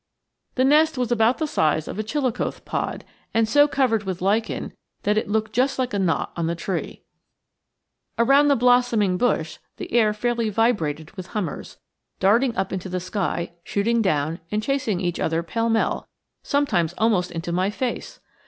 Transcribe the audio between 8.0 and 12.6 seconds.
Around the blossoming bush the air fairly vibrated with hummers, darting